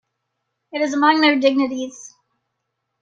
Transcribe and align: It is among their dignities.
It 0.71 0.81
is 0.81 0.95
among 0.95 1.21
their 1.21 1.39
dignities. 1.39 2.15